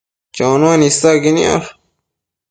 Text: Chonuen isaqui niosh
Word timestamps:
Chonuen 0.35 0.81
isaqui 0.89 1.31
niosh 1.35 1.69